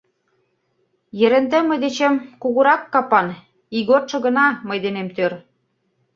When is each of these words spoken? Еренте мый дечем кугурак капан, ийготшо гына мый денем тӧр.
Еренте 1.25 1.59
мый 1.67 1.77
дечем 1.83 2.13
кугурак 2.41 2.81
капан, 2.93 3.27
ийготшо 3.77 4.17
гына 4.25 4.45
мый 4.67 4.77
денем 4.83 5.07
тӧр. 5.15 5.33